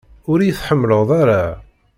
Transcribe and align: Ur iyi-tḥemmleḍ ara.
Ur 0.31 0.39
iyi-tḥemmleḍ 0.41 1.09
ara. 1.21 1.43